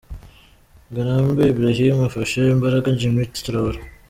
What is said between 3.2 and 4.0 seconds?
Traore.